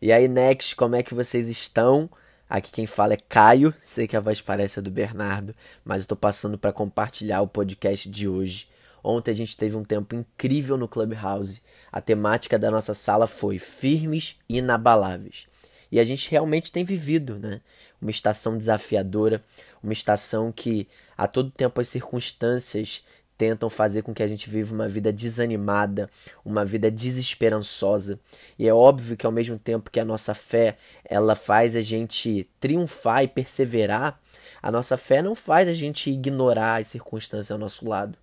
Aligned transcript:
E 0.00 0.12
aí, 0.12 0.28
Next, 0.28 0.76
como 0.76 0.94
é 0.94 1.02
que 1.02 1.14
vocês 1.14 1.48
estão? 1.48 2.10
Aqui 2.50 2.70
quem 2.70 2.86
fala 2.86 3.14
é 3.14 3.16
Caio, 3.16 3.74
sei 3.80 4.06
que 4.06 4.14
a 4.14 4.20
voz 4.20 4.42
parece 4.42 4.78
a 4.78 4.82
do 4.82 4.90
Bernardo, 4.90 5.54
mas 5.82 6.02
estou 6.02 6.16
passando 6.16 6.58
para 6.58 6.70
compartilhar 6.70 7.40
o 7.40 7.48
podcast 7.48 8.08
de 8.10 8.28
hoje. 8.28 8.68
Ontem 9.02 9.30
a 9.30 9.34
gente 9.34 9.56
teve 9.56 9.74
um 9.74 9.82
tempo 9.82 10.14
incrível 10.14 10.76
no 10.76 10.86
Clubhouse. 10.86 11.62
A 11.90 12.02
temática 12.02 12.58
da 12.58 12.70
nossa 12.70 12.92
sala 12.92 13.26
foi 13.26 13.58
firmes 13.58 14.36
e 14.46 14.58
inabaláveis. 14.58 15.46
E 15.90 15.98
a 15.98 16.04
gente 16.04 16.30
realmente 16.30 16.70
tem 16.70 16.84
vivido, 16.84 17.38
né? 17.38 17.62
Uma 18.00 18.10
estação 18.10 18.58
desafiadora, 18.58 19.42
uma 19.82 19.94
estação 19.94 20.52
que 20.52 20.86
a 21.16 21.26
todo 21.26 21.50
tempo 21.50 21.80
as 21.80 21.88
circunstâncias 21.88 23.02
tentam 23.36 23.68
fazer 23.68 24.02
com 24.02 24.14
que 24.14 24.22
a 24.22 24.28
gente 24.28 24.48
viva 24.48 24.74
uma 24.74 24.88
vida 24.88 25.12
desanimada, 25.12 26.10
uma 26.44 26.64
vida 26.64 26.90
desesperançosa. 26.90 28.18
E 28.58 28.68
é 28.68 28.72
óbvio 28.72 29.16
que 29.16 29.26
ao 29.26 29.32
mesmo 29.32 29.58
tempo 29.58 29.90
que 29.90 30.00
a 30.00 30.04
nossa 30.04 30.34
fé, 30.34 30.76
ela 31.04 31.34
faz 31.34 31.76
a 31.76 31.80
gente 31.80 32.48
triunfar 32.58 33.24
e 33.24 33.28
perseverar, 33.28 34.18
a 34.62 34.70
nossa 34.70 34.96
fé 34.96 35.22
não 35.22 35.34
faz 35.34 35.68
a 35.68 35.72
gente 35.72 36.10
ignorar 36.10 36.80
as 36.80 36.88
circunstâncias 36.88 37.50
ao 37.50 37.58
nosso 37.58 37.86
lado. 37.86 38.16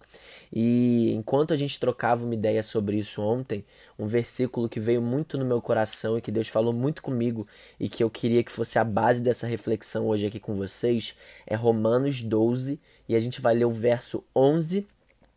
E 0.52 1.11
enquanto 1.13 1.53
a 1.53 1.57
gente 1.57 1.80
trocava 1.80 2.23
uma 2.23 2.33
ideia 2.33 2.61
sobre 2.61 2.97
isso 2.97 3.21
ontem, 3.21 3.66
um 3.97 4.05
versículo 4.05 4.69
que 4.69 4.80
veio 4.80 5.02
muito 5.02 5.38
no 5.38 5.45
meu 5.45 5.61
coração 5.61 6.17
e 6.17 6.21
que 6.21 6.31
Deus 6.31 6.47
falou 6.47 6.71
muito 6.71 7.02
comigo 7.02 7.47
e 7.80 7.89
que 7.89 8.03
eu 8.03 8.09
queria 8.09 8.43
que 8.43 8.52
fosse 8.52 8.77
a 8.77 8.83
base 8.83 9.21
dessa 9.21 9.47
reflexão 9.47 10.07
hoje 10.07 10.27
aqui 10.27 10.39
com 10.39 10.53
vocês 10.53 11.16
é 11.47 11.55
Romanos 11.55 12.21
12 12.21 12.80
e 13.09 13.16
a 13.16 13.19
gente 13.19 13.41
vai 13.41 13.55
ler 13.55 13.66
o 13.66 13.71
verso 13.71 14.23
11 14.35 14.88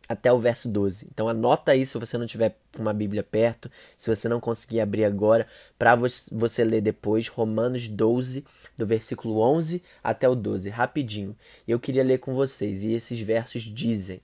até 0.07 0.31
o 0.31 0.39
verso 0.39 0.69
12. 0.69 1.07
Então 1.11 1.27
anota 1.27 1.71
aí 1.71 1.85
se 1.85 1.97
você 1.97 2.17
não 2.17 2.25
tiver 2.25 2.57
uma 2.77 2.93
Bíblia 2.93 3.23
perto, 3.23 3.69
se 3.95 4.09
você 4.09 4.29
não 4.29 4.39
conseguir 4.39 4.79
abrir 4.79 5.03
agora, 5.03 5.47
para 5.77 5.95
você 6.31 6.63
ler 6.63 6.81
depois 6.81 7.27
Romanos 7.27 7.87
12, 7.87 8.45
do 8.77 8.85
versículo 8.85 9.39
11 9.39 9.81
até 10.03 10.27
o 10.29 10.35
12, 10.35 10.69
rapidinho. 10.69 11.35
Eu 11.67 11.79
queria 11.79 12.03
ler 12.03 12.19
com 12.19 12.33
vocês, 12.33 12.83
e 12.83 12.93
esses 12.93 13.19
versos 13.19 13.63
dizem: 13.63 14.21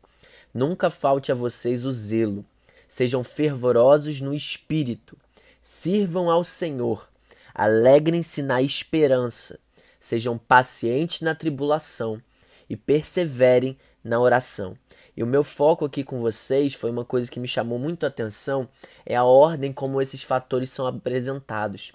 Nunca 0.54 0.89
falte 0.89 1.31
a 1.31 1.36
vocês 1.36 1.84
o 1.86 1.92
zelo, 1.92 2.45
sejam 2.88 3.23
fervorosos 3.23 4.22
no 4.22 4.34
espírito, 4.34 5.17
sirvam 5.61 6.30
ao 6.30 6.44
Senhor, 6.44 7.09
alegrem-se 7.54 8.42
na 8.42 8.61
esperança, 8.61 9.59
sejam 10.00 10.38
pacientes 10.38 11.22
na 11.22 11.34
tribulação 11.36 12.22
e 12.70 12.78
perseverem 12.78 13.78
na 14.04 14.20
oração. 14.20 14.78
E 15.16 15.23
o 15.23 15.28
meu 15.28 15.44
foco 15.44 15.86
aqui 15.86 16.03
com 16.03 16.19
vocês 16.19 16.73
foi 16.73 16.89
uma 16.89 17.06
coisa 17.06 17.30
que 17.30 17.39
me 17.39 17.47
chamou 17.47 17.78
muito 17.78 18.03
a 18.03 18.08
atenção, 18.08 18.67
é 19.06 19.16
a 19.16 19.23
ordem 19.23 19.72
como 19.72 20.02
esses 20.02 20.23
fatores 20.23 20.72
são 20.72 20.88
apresentados. 20.88 21.94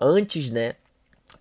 Antes, 0.00 0.50
né, 0.50 0.76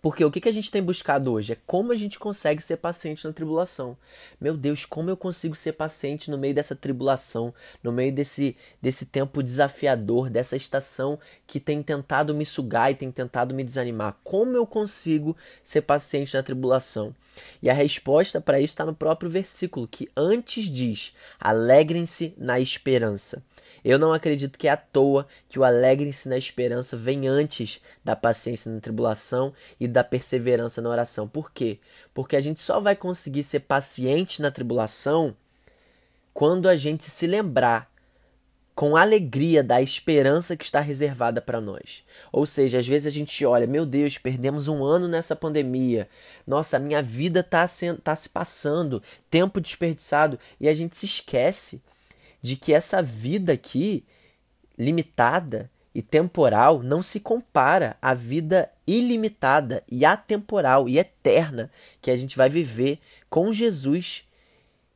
porque 0.04 0.26
o 0.26 0.30
que, 0.30 0.42
que 0.42 0.50
a 0.50 0.52
gente 0.52 0.70
tem 0.70 0.84
buscado 0.84 1.32
hoje 1.32 1.54
é 1.54 1.58
como 1.66 1.94
a 1.94 1.96
gente 1.96 2.20
consegue 2.20 2.62
ser 2.62 2.76
paciente 2.76 3.26
na 3.26 3.32
tribulação. 3.32 3.98
Meu 4.40 4.58
Deus, 4.58 4.84
como 4.84 5.10
eu 5.10 5.16
consigo 5.16 5.56
ser 5.56 5.72
paciente 5.72 6.30
no 6.30 6.38
meio 6.38 6.54
dessa 6.54 6.76
tribulação, 6.76 7.54
no 7.82 7.90
meio 7.90 8.12
desse, 8.12 8.58
desse 8.82 9.06
tempo 9.06 9.42
desafiador, 9.42 10.30
dessa 10.30 10.58
estação 10.58 11.18
que 11.48 11.58
tem 11.58 11.82
tentado 11.82 12.36
me 12.36 12.46
sugar 12.46 12.92
e 12.92 12.96
tem 12.96 13.10
tentado 13.10 13.56
me 13.56 13.64
desanimar. 13.64 14.20
Como 14.26 14.58
eu 14.58 14.68
consigo 14.68 15.38
ser 15.64 15.84
paciente 15.84 16.34
na 16.34 16.44
tribulação? 16.44 17.16
E 17.62 17.70
a 17.70 17.74
resposta 17.74 18.42
para 18.42 18.60
isso 18.60 18.74
está 18.74 18.86
no 18.86 18.94
próprio 18.94 19.32
versículo, 19.32 19.88
que 19.88 20.10
antes 20.18 20.66
diz: 20.66 21.14
alegrem-se 21.40 22.34
na 22.38 22.60
esperança. 22.60 23.42
Eu 23.84 24.00
não 24.00 24.14
acredito 24.14 24.58
que 24.58 24.68
é 24.68 24.72
à 24.72 24.78
toa 24.78 25.28
que 25.50 25.60
o 25.60 25.64
alegre-se 25.64 26.30
na 26.30 26.38
esperança 26.38 26.96
vem 26.96 27.28
antes 27.28 27.82
da 28.04 28.16
paciência 28.16 28.72
na 28.72 28.80
tribulação 28.80 29.54
e 29.80 29.88
da 29.88 30.04
perseverança 30.04 30.82
na 30.82 30.90
oração. 30.90 31.28
Por 31.28 31.52
quê? 31.52 31.80
Porque 32.14 32.36
a 32.36 32.42
gente 32.42 32.62
só 32.62 32.80
vai 32.80 32.96
conseguir 32.96 33.44
ser 33.44 33.62
paciente 33.62 34.42
na 34.42 34.52
tribulação 34.52 35.36
quando 36.34 36.68
a 36.68 36.76
gente 36.76 37.04
se 37.04 37.28
lembrar 37.28 37.94
com 38.76 38.98
alegria 38.98 39.64
da 39.64 39.82
esperança 39.82 40.58
que 40.58 40.66
está 40.66 40.80
reservada 40.80 41.40
para 41.42 41.62
nós. 41.62 42.04
Ou 42.32 42.46
seja, 42.46 42.80
às 42.80 42.88
vezes 42.88 43.08
a 43.08 43.12
gente 43.12 43.46
olha, 43.46 43.68
meu 43.68 43.86
Deus, 43.86 44.18
perdemos 44.18 44.68
um 44.68 44.84
ano 44.84 45.08
nessa 45.08 45.36
pandemia. 45.36 46.10
Nossa, 46.46 46.80
minha 46.80 47.02
vida 47.02 47.42
está 47.42 47.68
tá 48.04 48.16
se 48.16 48.30
passando, 48.30 49.02
tempo 49.30 49.62
desperdiçado, 49.62 50.40
e 50.60 50.68
a 50.68 50.74
gente 50.74 50.96
se 50.96 51.06
esquece 51.06 51.82
de 52.44 52.58
que 52.58 52.74
essa 52.74 53.02
vida 53.02 53.54
aqui, 53.54 54.04
limitada 54.78 55.72
e 55.96 56.02
temporal, 56.02 56.84
não 56.84 57.02
se 57.02 57.22
compara 57.22 57.96
à 58.02 58.14
vida 58.14 58.70
ilimitada 58.86 59.82
e 59.90 60.04
atemporal 60.04 60.90
e 60.90 61.00
eterna 61.00 61.72
que 62.02 62.12
a 62.12 62.16
gente 62.18 62.36
vai 62.36 62.50
viver 62.50 63.00
com 63.30 63.54
Jesus, 63.54 64.28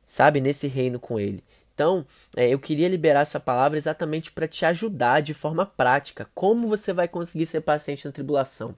sabe, 0.04 0.42
nesse 0.42 0.68
reino 0.68 1.00
com 1.00 1.18
Ele. 1.18 1.42
Então, 1.74 2.04
é, 2.36 2.48
eu 2.48 2.58
queria 2.58 2.88
liberar 2.88 3.20
essa 3.20 3.40
palavra 3.40 3.78
exatamente 3.78 4.30
para 4.30 4.48
te 4.48 4.66
ajudar 4.66 5.20
de 5.20 5.32
forma 5.32 5.64
prática. 5.64 6.28
Como 6.34 6.68
você 6.68 6.92
vai 6.92 7.08
conseguir 7.08 7.46
ser 7.46 7.62
paciente 7.62 8.04
na 8.04 8.12
tribulação? 8.12 8.76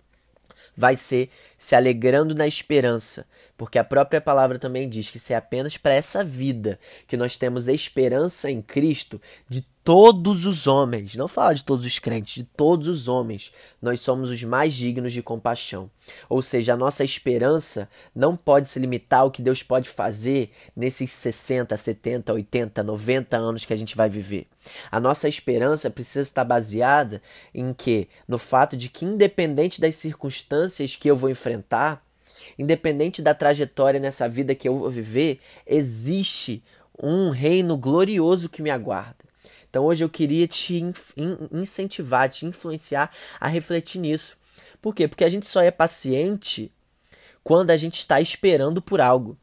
Vai 0.76 0.94
ser 0.94 1.30
se 1.58 1.74
alegrando 1.74 2.34
na 2.34 2.46
esperança, 2.46 3.26
porque 3.60 3.78
a 3.78 3.84
própria 3.84 4.22
palavra 4.22 4.58
também 4.58 4.88
diz 4.88 5.10
que 5.10 5.18
se 5.18 5.34
é 5.34 5.36
apenas 5.36 5.76
para 5.76 5.92
essa 5.92 6.24
vida 6.24 6.80
que 7.06 7.14
nós 7.14 7.36
temos 7.36 7.68
esperança 7.68 8.50
em 8.50 8.62
Cristo, 8.62 9.20
de 9.50 9.60
todos 9.84 10.46
os 10.46 10.66
homens, 10.66 11.14
não 11.14 11.28
fala 11.28 11.54
de 11.54 11.62
todos 11.62 11.84
os 11.84 11.98
crentes, 11.98 12.32
de 12.32 12.44
todos 12.44 12.88
os 12.88 13.06
homens, 13.06 13.52
nós 13.82 14.00
somos 14.00 14.30
os 14.30 14.42
mais 14.44 14.72
dignos 14.72 15.12
de 15.12 15.22
compaixão. 15.22 15.90
Ou 16.26 16.40
seja, 16.40 16.72
a 16.72 16.76
nossa 16.76 17.04
esperança 17.04 17.86
não 18.14 18.34
pode 18.34 18.66
se 18.66 18.78
limitar 18.78 19.20
ao 19.20 19.30
que 19.30 19.42
Deus 19.42 19.62
pode 19.62 19.90
fazer 19.90 20.52
nesses 20.74 21.10
60, 21.10 21.76
70, 21.76 22.32
80, 22.32 22.82
90 22.82 23.36
anos 23.36 23.66
que 23.66 23.74
a 23.74 23.76
gente 23.76 23.94
vai 23.94 24.08
viver. 24.08 24.46
A 24.90 24.98
nossa 24.98 25.28
esperança 25.28 25.90
precisa 25.90 26.22
estar 26.22 26.44
baseada 26.44 27.20
em 27.54 27.74
que? 27.74 28.08
No 28.26 28.38
fato 28.38 28.74
de 28.74 28.88
que 28.88 29.04
independente 29.04 29.82
das 29.82 29.96
circunstâncias 29.96 30.96
que 30.96 31.10
eu 31.10 31.16
vou 31.16 31.28
enfrentar, 31.28 32.02
Independente 32.58 33.22
da 33.22 33.34
trajetória 33.34 34.00
nessa 34.00 34.28
vida 34.28 34.54
que 34.54 34.68
eu 34.68 34.78
vou 34.78 34.90
viver, 34.90 35.40
existe 35.66 36.62
um 37.02 37.30
reino 37.30 37.76
glorioso 37.76 38.48
que 38.48 38.62
me 38.62 38.70
aguarda. 38.70 39.24
Então 39.68 39.84
hoje 39.84 40.02
eu 40.02 40.08
queria 40.08 40.46
te 40.48 40.82
incentivar, 41.52 42.28
te 42.28 42.44
influenciar 42.44 43.10
a 43.38 43.46
refletir 43.46 44.00
nisso. 44.00 44.36
Por 44.82 44.94
quê? 44.94 45.06
Porque 45.06 45.24
a 45.24 45.28
gente 45.28 45.46
só 45.46 45.62
é 45.62 45.70
paciente 45.70 46.72
quando 47.44 47.70
a 47.70 47.76
gente 47.76 47.98
está 47.98 48.20
esperando 48.20 48.82
por 48.82 49.00
algo. 49.00 49.36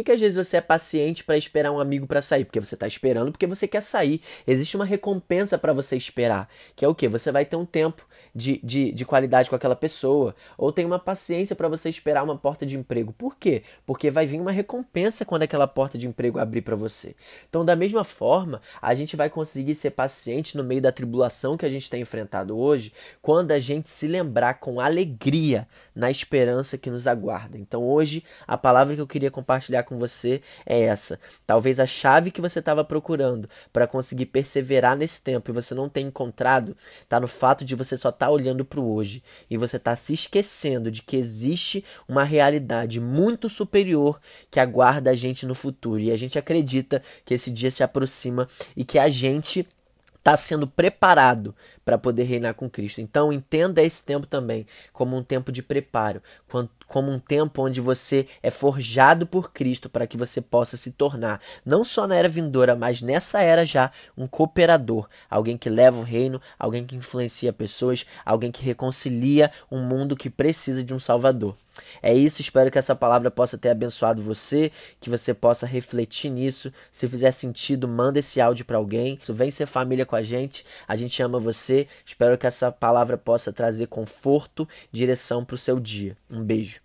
Que, 0.00 0.04
que 0.04 0.12
às 0.12 0.20
vezes 0.20 0.36
você 0.36 0.56
é 0.56 0.60
paciente 0.62 1.22
para 1.22 1.36
esperar 1.36 1.70
um 1.70 1.78
amigo 1.78 2.06
para 2.06 2.22
sair? 2.22 2.46
Porque 2.46 2.58
você 2.58 2.74
está 2.74 2.86
esperando 2.86 3.32
porque 3.32 3.46
você 3.46 3.68
quer 3.68 3.82
sair. 3.82 4.22
Existe 4.46 4.76
uma 4.76 4.84
recompensa 4.84 5.58
para 5.58 5.74
você 5.74 5.96
esperar, 5.96 6.48
que 6.74 6.84
é 6.84 6.88
o 6.88 6.94
que? 6.94 7.06
Você 7.06 7.30
vai 7.30 7.44
ter 7.44 7.56
um 7.56 7.66
tempo 7.66 8.06
de, 8.34 8.60
de, 8.62 8.92
de 8.92 9.04
qualidade 9.04 9.50
com 9.50 9.56
aquela 9.56 9.76
pessoa, 9.76 10.34
ou 10.56 10.72
tem 10.72 10.84
uma 10.84 10.98
paciência 10.98 11.56
para 11.56 11.68
você 11.68 11.88
esperar 11.88 12.22
uma 12.22 12.36
porta 12.36 12.64
de 12.64 12.76
emprego. 12.76 13.12
Por 13.12 13.36
quê? 13.36 13.62
Porque 13.84 14.10
vai 14.10 14.26
vir 14.26 14.40
uma 14.40 14.52
recompensa 14.52 15.24
quando 15.24 15.42
aquela 15.42 15.66
porta 15.66 15.98
de 15.98 16.06
emprego 16.06 16.38
abrir 16.38 16.62
para 16.62 16.76
você. 16.76 17.14
Então, 17.48 17.64
da 17.64 17.76
mesma 17.76 18.04
forma, 18.04 18.60
a 18.80 18.94
gente 18.94 19.16
vai 19.16 19.28
conseguir 19.28 19.74
ser 19.74 19.90
paciente 19.90 20.56
no 20.56 20.64
meio 20.64 20.80
da 20.80 20.92
tribulação 20.92 21.56
que 21.56 21.66
a 21.66 21.70
gente 21.70 21.90
tem 21.90 22.02
enfrentado 22.02 22.58
hoje, 22.58 22.92
quando 23.20 23.52
a 23.52 23.58
gente 23.58 23.90
se 23.90 24.06
lembrar 24.06 24.54
com 24.54 24.80
alegria 24.80 25.66
na 25.94 26.10
esperança 26.10 26.78
que 26.78 26.90
nos 26.90 27.06
aguarda. 27.06 27.58
Então, 27.58 27.82
hoje, 27.82 28.24
a 28.46 28.56
palavra 28.56 28.94
que 28.94 29.00
eu 29.00 29.06
queria 29.06 29.30
compartilhar 29.30 29.82
com 29.90 29.98
você 29.98 30.40
é 30.64 30.82
essa. 30.82 31.18
Talvez 31.44 31.80
a 31.80 31.86
chave 31.86 32.30
que 32.30 32.40
você 32.40 32.60
estava 32.60 32.84
procurando 32.84 33.50
para 33.72 33.88
conseguir 33.88 34.26
perseverar 34.26 34.96
nesse 34.96 35.20
tempo 35.20 35.50
e 35.50 35.52
você 35.52 35.74
não 35.74 35.88
tem 35.88 36.06
encontrado, 36.06 36.76
está 37.00 37.18
no 37.18 37.26
fato 37.26 37.64
de 37.64 37.74
você 37.74 37.96
só 37.96 38.10
está 38.10 38.30
olhando 38.30 38.64
para 38.64 38.78
o 38.78 38.94
hoje 38.94 39.20
e 39.50 39.56
você 39.56 39.76
está 39.76 39.96
se 39.96 40.14
esquecendo 40.14 40.92
de 40.92 41.02
que 41.02 41.16
existe 41.16 41.84
uma 42.08 42.22
realidade 42.22 43.00
muito 43.00 43.48
superior 43.48 44.20
que 44.48 44.60
aguarda 44.60 45.10
a 45.10 45.14
gente 45.16 45.44
no 45.44 45.54
futuro. 45.54 46.00
E 46.00 46.12
a 46.12 46.16
gente 46.16 46.38
acredita 46.38 47.02
que 47.24 47.34
esse 47.34 47.50
dia 47.50 47.70
se 47.70 47.82
aproxima 47.82 48.48
e 48.76 48.84
que 48.84 48.98
a 48.98 49.08
gente 49.08 49.66
está 50.20 50.36
sendo 50.36 50.66
preparado 50.66 51.54
para 51.84 51.98
poder 51.98 52.24
reinar 52.24 52.54
com 52.54 52.70
Cristo. 52.70 53.00
Então 53.00 53.32
entenda 53.32 53.82
esse 53.82 54.04
tempo 54.04 54.26
também 54.26 54.66
como 54.92 55.16
um 55.16 55.24
tempo 55.24 55.50
de 55.50 55.62
preparo, 55.62 56.22
como 56.90 57.12
um 57.12 57.20
tempo 57.20 57.62
onde 57.62 57.80
você 57.80 58.26
é 58.42 58.50
forjado 58.50 59.24
por 59.24 59.52
Cristo 59.52 59.88
para 59.88 60.08
que 60.08 60.16
você 60.16 60.40
possa 60.40 60.76
se 60.76 60.90
tornar, 60.90 61.40
não 61.64 61.84
só 61.84 62.04
na 62.04 62.16
era 62.16 62.28
vindoura, 62.28 62.74
mas 62.74 63.00
nessa 63.00 63.40
era 63.40 63.64
já, 63.64 63.92
um 64.18 64.26
cooperador, 64.26 65.08
alguém 65.30 65.56
que 65.56 65.70
leva 65.70 66.00
o 66.00 66.02
reino, 66.02 66.42
alguém 66.58 66.84
que 66.84 66.96
influencia 66.96 67.52
pessoas, 67.52 68.04
alguém 68.26 68.50
que 68.50 68.64
reconcilia 68.64 69.52
um 69.70 69.78
mundo 69.78 70.16
que 70.16 70.28
precisa 70.28 70.82
de 70.82 70.92
um 70.92 70.98
Salvador. 70.98 71.54
É 72.02 72.12
isso, 72.12 72.40
espero 72.40 72.70
que 72.70 72.78
essa 72.78 72.94
palavra 72.94 73.30
possa 73.30 73.56
ter 73.56 73.70
abençoado 73.70 74.20
você, 74.20 74.72
que 75.00 75.08
você 75.08 75.32
possa 75.32 75.66
refletir 75.66 76.30
nisso. 76.30 76.72
Se 76.90 77.08
fizer 77.08 77.32
sentido, 77.32 77.86
manda 77.88 78.18
esse 78.18 78.40
áudio 78.40 78.64
para 78.64 78.76
alguém. 78.76 79.18
Vem 79.28 79.50
ser 79.50 79.66
família 79.66 80.04
com 80.04 80.16
a 80.16 80.22
gente. 80.22 80.64
A 80.86 80.96
gente 80.96 81.22
ama 81.22 81.38
você. 81.38 81.86
Espero 82.04 82.36
que 82.36 82.46
essa 82.46 82.70
palavra 82.72 83.16
possa 83.16 83.52
trazer 83.52 83.86
conforto, 83.86 84.68
direção 84.90 85.44
para 85.44 85.54
o 85.54 85.58
seu 85.58 85.78
dia. 85.78 86.16
Um 86.28 86.42
beijo. 86.42 86.79